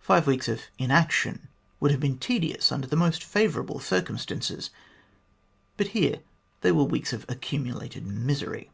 [0.00, 1.48] Five weeks of inaction
[1.80, 4.70] would have been tedious under the most favourable circumstances;
[5.76, 6.20] but here
[6.62, 8.70] they were weeks of accumulated misery.'